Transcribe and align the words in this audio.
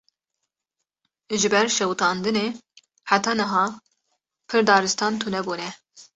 Ji 1.41 1.47
ber 1.53 1.67
şewitandinê, 1.77 2.47
heta 3.11 3.33
niha 3.39 3.65
pir 4.49 4.61
daristan 4.67 5.13
tune 5.19 5.41
bûne 5.47 5.69